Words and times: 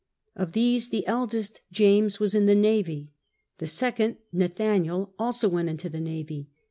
Of 0.35 0.53
these 0.53 0.89
the 0.89 1.05
eldest, 1.05 1.61
James, 1.71 2.19
was 2.19 2.33
in 2.33 2.47
the 2.47 2.55
navy. 2.55 3.11
The 3.59 3.67
second, 3.67 4.17
Nathaniel, 4.33 5.13
also 5.19 5.47
went 5.47 5.69
into 5.69 5.89
the 5.89 6.01
navy. 6.01 6.49